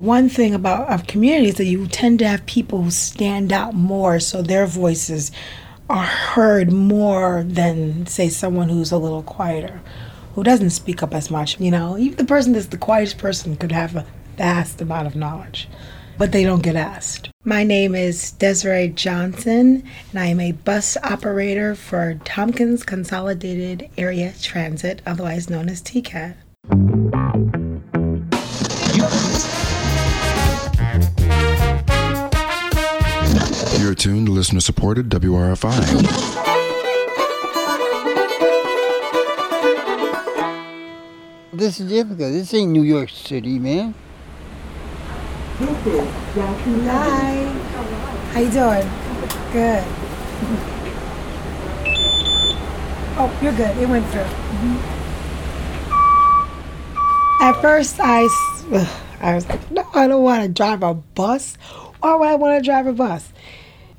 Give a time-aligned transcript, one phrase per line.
[0.00, 3.74] One thing about our community is that you tend to have people who stand out
[3.74, 5.32] more, so their voices
[5.90, 9.80] are heard more than, say, someone who's a little quieter,
[10.36, 11.58] who doesn't speak up as much.
[11.58, 14.06] You know, even the person that's the quietest person could have a
[14.36, 15.68] vast amount of knowledge,
[16.16, 17.30] but they don't get asked.
[17.42, 24.32] My name is Desiree Johnson, and I am a bus operator for Tompkins Consolidated Area
[24.40, 26.36] Transit, otherwise known as TCAT.
[33.98, 36.38] Tuned to listener supported WRFI.
[41.52, 42.32] This is difficult.
[42.32, 43.94] This ain't New York City, man.
[46.86, 47.44] Hi.
[48.32, 48.88] How you doing?
[49.52, 49.84] Good.
[53.20, 53.76] Oh, you're good.
[53.78, 54.20] It went through.
[54.20, 54.76] Mm-hmm.
[57.42, 58.88] At first, I, s- ugh,
[59.20, 61.56] I was like, no, I don't want to drive a bus.
[61.98, 63.32] Why would I want to drive a bus?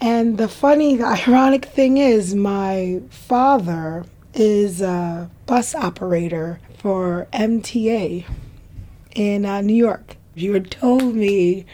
[0.01, 8.25] And the funny, the ironic thing is, my father is a bus operator for MTA
[9.15, 10.15] in uh, New York.
[10.35, 11.65] If you had told me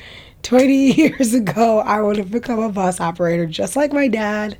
[0.41, 4.57] 20 years ago I would have become a bus operator just like my dad,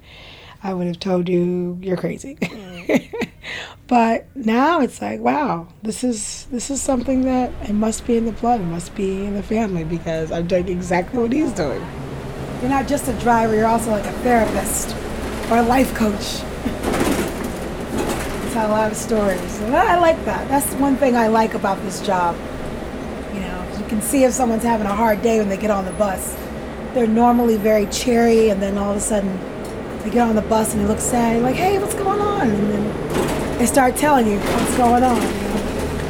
[0.62, 2.38] I would have told you you're crazy.
[3.88, 8.26] but now it's like, wow, this is this is something that it must be in
[8.26, 11.84] the blood, it must be in the family because I'm doing exactly what he's doing.
[12.66, 14.96] You're not just a driver, you're also like a therapist
[15.52, 16.40] or a life coach.
[18.54, 19.60] Tell a lot of stories.
[19.60, 20.50] And I like that.
[20.50, 22.36] That's one thing I like about this job.
[23.36, 25.86] You know, you can see if someone's having a hard day when they get on
[25.86, 26.36] the bus.
[26.96, 29.40] They're normally very cheery, and then all of a sudden
[30.00, 31.44] they get on the bus and they look sad.
[31.44, 32.50] Like, hey, what's going on?
[32.50, 35.22] And then they start telling you what's going on.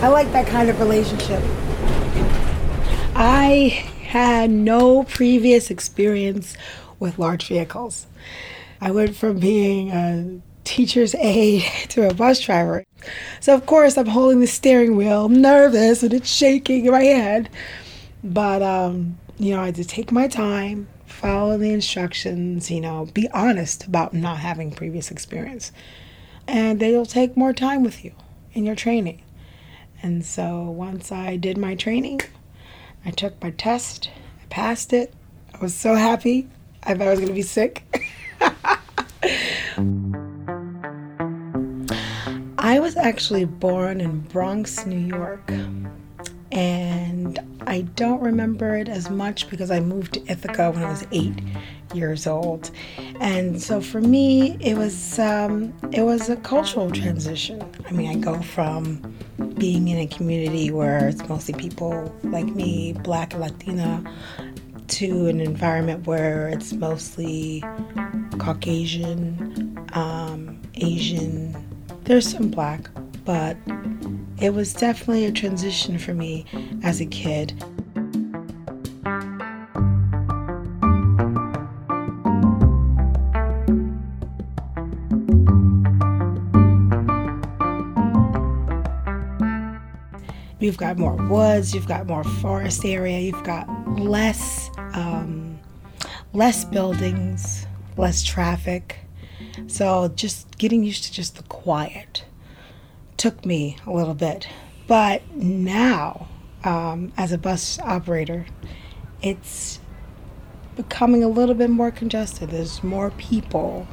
[0.02, 1.44] I like that kind of relationship.
[3.14, 6.56] I had no previous experience
[7.00, 8.08] with large vehicles.
[8.80, 12.84] I went from being a teacher's aide to a bus driver.
[13.40, 17.50] So, of course, I'm holding the steering wheel, nervous, and it's shaking in my hand.
[18.24, 23.08] But, um, you know, I had to take my time, follow the instructions, you know,
[23.14, 25.72] be honest about not having previous experience.
[26.48, 28.14] And they'll take more time with you
[28.54, 29.22] in your training.
[30.02, 32.22] And so, once I did my training,
[33.06, 34.10] I took my test,
[34.42, 35.14] I passed it.
[35.54, 36.48] I was so happy.
[36.84, 37.84] I thought I was going to be sick.
[42.58, 45.52] I was actually born in Bronx, New York.
[46.52, 51.06] And I don't remember it as much because I moved to Ithaca when I was
[51.12, 51.34] eight
[51.94, 52.72] years old.
[53.20, 57.64] And so for me, it was um, it was a cultural transition.
[57.88, 59.16] I mean, I go from
[59.58, 64.04] being in a community where it's mostly people like me, Black Latina,
[64.88, 67.64] to an environment where it's mostly
[68.38, 71.56] Caucasian, um, Asian.
[72.04, 72.90] There's some black,
[73.24, 73.58] but
[74.40, 76.46] it was definitely a transition for me
[76.84, 77.54] as a kid.
[90.60, 93.70] You've got more woods, you've got more forest area, you've got
[94.00, 95.60] less um,
[96.34, 97.66] less buildings,
[97.98, 98.98] less traffic.
[99.68, 102.26] So just getting used to just the quiet
[103.26, 104.48] took me a little bit.
[104.86, 106.28] But now,
[106.64, 108.46] um, as a bus operator,
[109.20, 109.80] it's
[110.76, 112.52] becoming a little bit more congested.
[112.52, 113.88] There's more people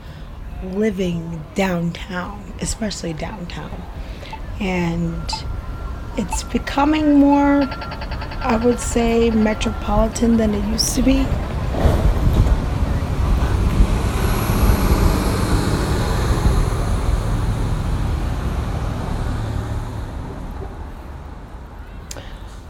[0.62, 3.82] living downtown, especially downtown.
[4.60, 5.32] And
[6.18, 11.24] it's becoming more, I would say, metropolitan than it used to be.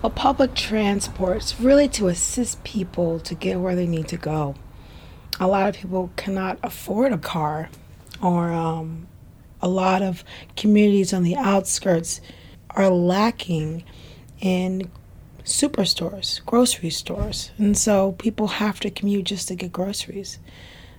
[0.02, 4.56] Well, public transports really to assist people to get where they need to go.
[5.38, 7.70] A lot of people cannot afford a car,
[8.20, 9.06] or um,
[9.60, 10.24] a lot of
[10.56, 12.20] communities on the outskirts
[12.70, 13.84] are lacking
[14.40, 14.90] in
[15.44, 17.52] superstores, grocery stores.
[17.56, 20.40] And so people have to commute just to get groceries.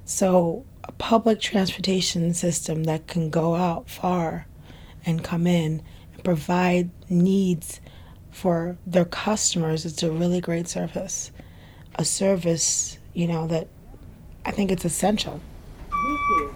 [0.05, 4.47] So, a public transportation system that can go out far
[5.05, 5.83] and come in
[6.13, 7.81] and provide needs
[8.33, 11.31] for their customers it's a really great service.
[11.95, 13.67] A service, you know, that
[14.45, 15.39] I think it's essential.
[15.91, 16.53] Thank you.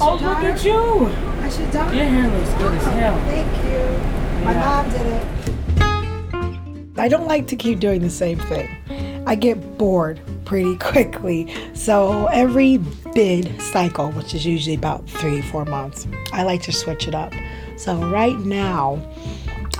[0.00, 1.06] Oh, look at you.
[1.42, 3.14] I should done Your hair looks good as hell.
[3.14, 4.44] Oh, thank you.
[4.44, 6.98] My mom did it.
[6.98, 9.24] I don't like to keep doing the same thing.
[9.26, 10.20] I get bored
[10.54, 11.52] pretty quickly.
[11.74, 12.78] So every
[13.12, 17.32] bid cycle, which is usually about three, four months, I like to switch it up.
[17.74, 19.04] So right now,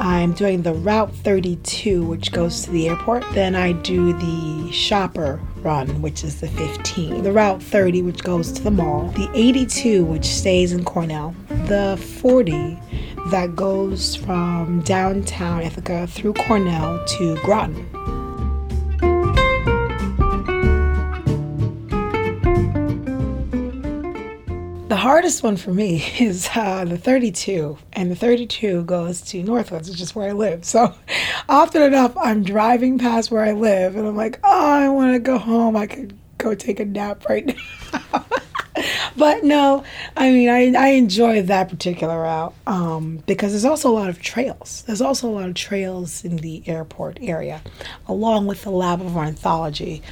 [0.01, 3.25] I'm doing the Route 32, which goes to the airport.
[3.35, 7.23] Then I do the shopper run, which is the 15.
[7.23, 9.11] The Route 30, which goes to the mall.
[9.11, 11.37] The 82, which stays in Cornell.
[11.69, 12.77] The 40,
[13.31, 17.87] that goes from downtown Ithaca through Cornell to Groton.
[25.05, 30.01] Hardest one for me is uh, the 32, and the 32 goes to Northwoods, which
[30.01, 30.65] is where I live.
[30.65, 30.95] So
[31.49, 35.19] often enough, I'm driving past where I live, and I'm like, oh, I want to
[35.19, 35.77] go home.
[35.77, 37.47] I could go take a nap right
[37.93, 38.25] now.
[39.15, 39.85] but no,
[40.17, 44.23] I mean, I, I enjoy that particular route um, because there's also a lot of
[44.23, 44.85] trails.
[44.87, 47.61] There's also a lot of trails in the airport area,
[48.09, 50.03] along with the Lab of Ornithology.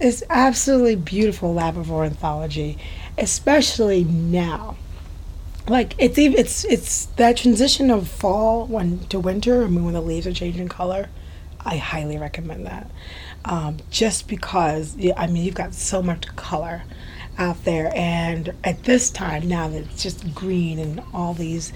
[0.00, 2.78] It's absolutely beautiful Lab of Ornithology,
[3.20, 4.76] especially now.
[5.68, 9.62] Like it's even it's it's that transition of fall when to winter.
[9.62, 11.08] I mean, when the leaves are changing color,
[11.60, 12.90] I highly recommend that.
[13.44, 16.82] Um, just because I mean, you've got so much color
[17.38, 21.72] out there, and at this time now that it's just green and all these,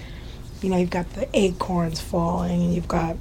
[0.61, 3.15] you know, you've got the acorns falling, and you've got,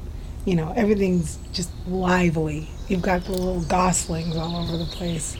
[0.44, 2.68] you know, everything's just lively.
[2.88, 5.36] You've got the little goslings all over the place.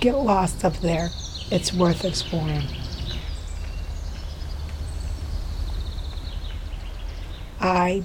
[0.00, 1.10] Get lost up there.
[1.52, 2.66] It's worth exploring.
[7.60, 8.04] I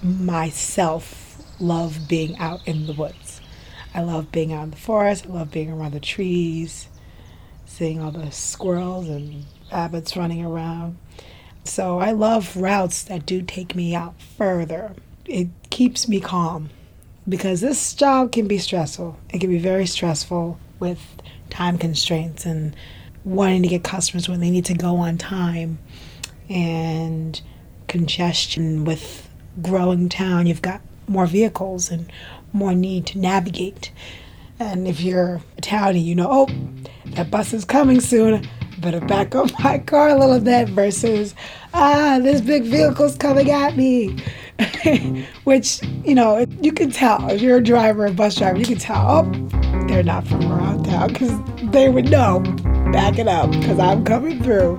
[0.00, 3.40] myself love being out in the woods.
[3.92, 5.26] I love being out in the forest.
[5.26, 6.86] I love being around the trees,
[7.66, 10.98] seeing all the squirrels and rabbits running around.
[11.64, 14.94] So I love routes that do take me out further.
[15.24, 16.70] It keeps me calm
[17.28, 19.18] because this job can be stressful.
[19.30, 21.00] It can be very stressful with
[21.50, 22.74] time constraints and
[23.24, 25.78] wanting to get customers when they need to go on time
[26.48, 27.40] and
[27.88, 29.28] congestion with
[29.62, 30.46] growing town.
[30.46, 32.10] You've got more vehicles and
[32.52, 33.90] more need to navigate.
[34.60, 36.48] And if you're a townie, you know, oh,
[37.14, 38.48] that bus is coming soon.
[38.80, 41.34] Better back up my car a little bit versus,
[41.74, 44.22] ah, this big vehicle's coming at me.
[45.44, 48.78] Which, you know, you can tell if you're a driver, a bus driver, you can
[48.78, 49.57] tell, oh,
[49.88, 51.32] they're not from around town because
[51.72, 52.40] they would know.
[52.92, 54.76] Back it up because I'm coming through.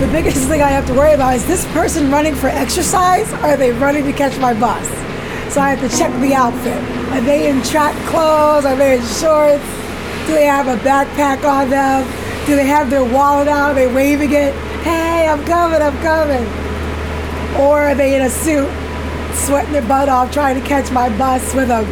[0.00, 3.46] The biggest thing I have to worry about is this person running for exercise or
[3.46, 4.86] are they running to catch my bus?
[5.52, 6.82] So I have to check the outfit.
[7.12, 8.64] Are they in track clothes?
[8.64, 9.64] Are they in shorts?
[10.26, 12.06] Do they have a backpack on them?
[12.46, 13.70] Do they have their wallet out?
[13.70, 14.54] Are they waving it?
[14.84, 16.59] Hey, I'm coming, I'm coming.
[17.58, 18.70] Or are they in a suit,
[19.34, 21.84] sweating their butt off, trying to catch my bus with a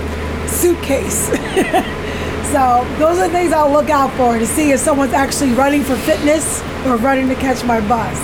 [0.48, 1.26] suitcase?
[2.52, 5.96] so those are things I'll look out for to see if someone's actually running for
[5.96, 8.18] fitness or running to catch my bus.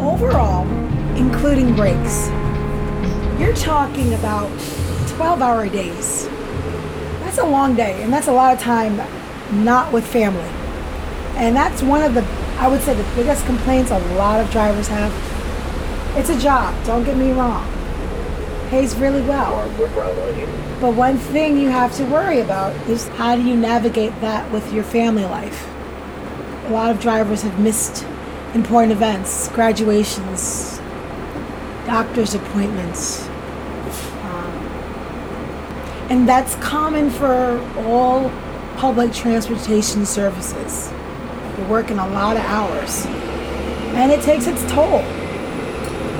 [0.00, 0.66] Overall,
[1.16, 2.28] including breaks,
[3.40, 4.50] you're talking about
[5.08, 6.26] 12 hour days.
[7.20, 8.96] That's a long day, and that's a lot of time
[9.64, 10.48] not with family.
[11.36, 12.22] And that's one of the,
[12.60, 15.10] I would say, the biggest complaints a lot of drivers have.
[16.18, 17.66] It's a job, don't get me wrong.
[18.68, 19.66] Pays really well.
[20.78, 24.74] But one thing you have to worry about is how do you navigate that with
[24.74, 25.66] your family life?
[26.66, 28.04] A lot of drivers have missed
[28.52, 30.78] important events, graduations,
[31.86, 33.26] doctor's appointments.
[34.22, 34.52] Um,
[36.10, 38.30] and that's common for all
[38.76, 40.92] public transportation services.
[41.60, 43.04] You're working a lot of hours.
[43.94, 45.00] And it takes its toll.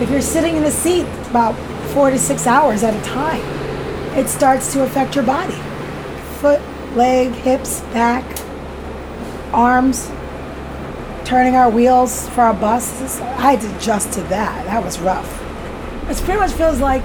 [0.02, 1.54] If you're sitting in a seat about
[1.94, 3.40] four to six hours at a time,
[4.18, 5.56] it starts to affect your body.
[6.40, 6.60] Foot,
[6.94, 8.22] leg, hips, back,
[9.54, 10.10] arms,
[11.24, 13.18] turning our wheels for our buses.
[13.20, 14.66] I had to adjust to that.
[14.66, 15.40] That was rough.
[16.10, 17.02] It pretty much feels like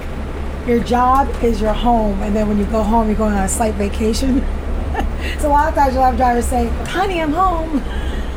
[0.68, 3.50] your job is your home, and then when you go home, you're going on a
[3.50, 4.42] slight vacation.
[5.40, 7.82] so a lot of times you'll have drivers say, honey, I'm home.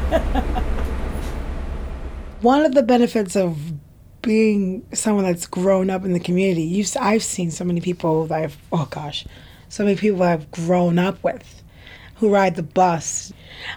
[2.41, 3.59] One of the benefits of
[4.23, 8.43] being someone that's grown up in the community, you've, I've seen so many people that
[8.43, 9.27] I've, oh gosh,
[9.69, 11.63] so many people I've grown up with
[12.17, 13.33] who ride the bus.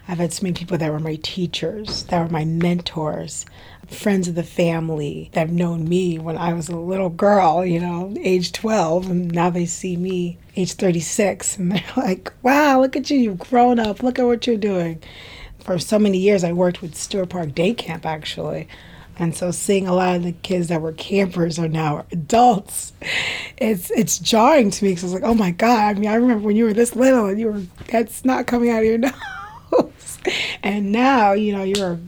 [0.07, 3.45] I've had so many people that were my teachers, that were my mentors,
[3.87, 7.79] friends of the family that have known me when I was a little girl, you
[7.79, 12.95] know, age 12, and now they see me age 36, and they're like, wow, look
[12.95, 15.01] at you, you've grown up, look at what you're doing.
[15.63, 18.67] For so many years, I worked with Stewart Park Day Camp actually.
[19.17, 22.93] And so seeing a lot of the kids that were campers are now adults,
[23.57, 25.97] it's it's jarring to me because I was like, oh my god!
[25.97, 28.69] I mean, I remember when you were this little and you were that's not coming
[28.69, 28.97] out of your
[29.71, 30.19] nose,
[30.63, 31.99] and now you know you're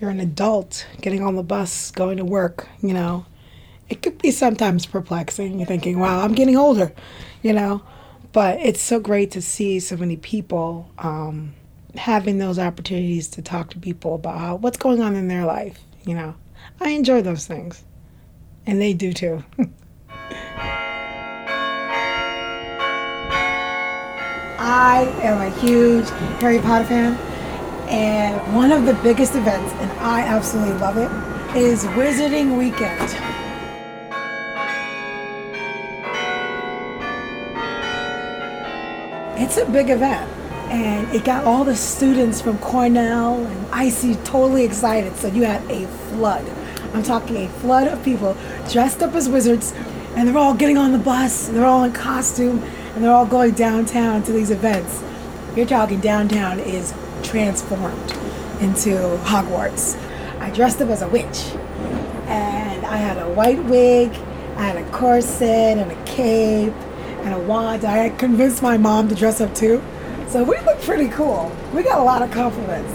[0.00, 2.68] you're an adult getting on the bus going to work.
[2.82, 3.26] You know,
[3.88, 5.58] it could be sometimes perplexing.
[5.58, 6.92] You're thinking, wow, I'm getting older,
[7.42, 7.80] you know,
[8.32, 11.54] but it's so great to see so many people um,
[11.96, 15.78] having those opportunities to talk to people about how, what's going on in their life.
[16.04, 16.34] You know,
[16.80, 17.84] I enjoy those things,
[18.66, 19.44] and they do too.
[24.62, 26.08] I am a huge
[26.40, 27.16] Harry Potter fan,
[27.88, 31.10] and one of the biggest events, and I absolutely love it,
[31.56, 33.00] is Wizarding Weekend.
[39.42, 40.30] It's a big event,
[40.70, 45.16] and it got all the students from Cornell and IC totally excited.
[45.16, 46.48] So you had a flood.
[46.94, 48.36] I'm talking a flood of people
[48.70, 49.74] dressed up as wizards,
[50.14, 51.48] and they're all getting on the bus.
[51.48, 52.62] They're all in costume,
[52.94, 55.02] and they're all going downtown to these events.
[55.56, 58.12] You're talking downtown is transformed
[58.60, 58.90] into
[59.24, 60.00] Hogwarts.
[60.40, 61.52] I dressed up as a witch,
[62.26, 64.10] and I had a white wig,
[64.56, 66.72] I had a corset and a cape
[67.24, 67.84] and a wand.
[67.84, 69.82] I convinced my mom to dress up too.
[70.30, 71.50] So we look pretty cool.
[71.74, 72.92] We got a lot of compliments.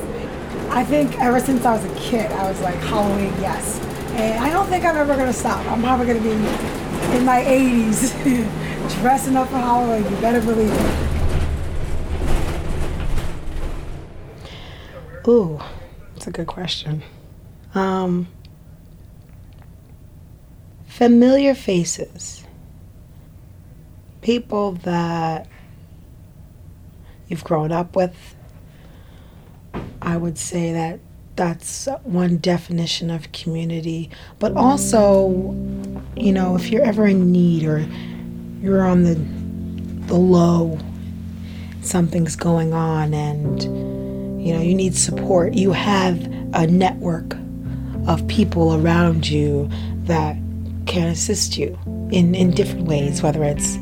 [0.70, 3.78] I think ever since I was a kid, I was like, Halloween, yes.
[4.12, 5.66] And I don't think I'm ever going to stop.
[5.70, 6.32] I'm probably going to be
[7.18, 8.14] in my 80s
[9.02, 10.10] dressing up for Halloween.
[10.10, 11.06] You better believe it.
[15.28, 15.60] Ooh,
[16.14, 17.04] that's a good question.
[17.74, 18.30] Um,
[20.88, 22.46] familiar faces.
[24.22, 25.50] People that
[27.28, 28.36] you've grown up with.
[30.02, 31.00] I would say that
[31.36, 34.10] that's one definition of community.
[34.40, 35.30] But also,
[36.16, 37.86] you know, if you're ever in need or
[38.62, 39.16] you're on the
[40.08, 40.78] the low,
[41.82, 43.96] something's going on and
[44.46, 46.22] you know, you need support, you have
[46.54, 47.36] a network
[48.06, 49.68] of people around you
[50.04, 50.38] that
[50.86, 51.76] can assist you
[52.12, 53.80] in, in different ways, whether it's,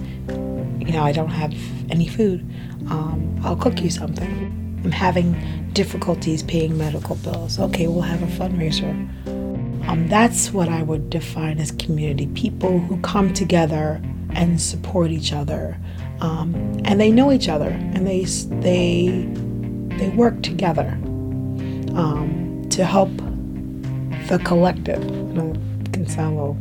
[0.86, 1.54] you know, I don't have
[1.90, 2.48] any food
[2.90, 4.82] um, I'll cook you something.
[4.84, 7.60] I'm having difficulties paying medical bills.
[7.60, 8.92] Okay, we'll have a fundraiser.
[9.88, 15.34] Um, that's what I would define as community people who come together and support each
[15.34, 15.78] other.
[16.20, 19.28] Um, and they know each other and they, they,
[19.98, 20.90] they work together
[21.96, 23.10] um, to help
[24.28, 25.04] the collective.
[25.04, 26.58] You know, it can sound a little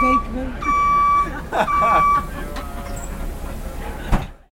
[0.01, 0.25] Fake